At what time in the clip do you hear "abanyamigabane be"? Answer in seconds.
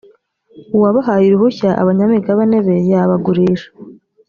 1.81-2.75